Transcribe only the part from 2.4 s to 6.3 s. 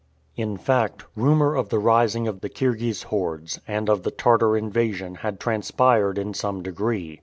the Kirghiz hordes, and of the Tartar invasion had transpired